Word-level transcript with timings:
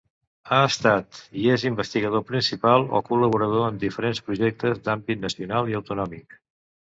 Ha 0.53 0.59
estat 0.67 1.19
i 1.41 1.43
és 1.55 1.65
investigador 1.69 2.23
principal 2.29 2.87
o 3.01 3.01
col·laborador 3.11 3.67
en 3.67 3.77
diferents 3.85 4.23
projectes 4.31 4.83
d'àmbit 4.89 5.23
nacional 5.29 5.71
i 5.75 5.79
autonòmic. 5.83 6.37